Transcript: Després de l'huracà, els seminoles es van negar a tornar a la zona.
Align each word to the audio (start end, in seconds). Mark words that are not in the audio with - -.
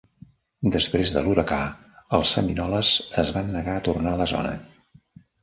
Després 0.75 1.11
de 1.17 1.21
l'huracà, 1.27 1.59
els 2.19 2.33
seminoles 2.39 2.91
es 3.25 3.31
van 3.37 3.53
negar 3.59 3.77
a 3.77 3.85
tornar 3.91 4.17
a 4.19 4.21
la 4.25 4.29
zona. 4.35 4.57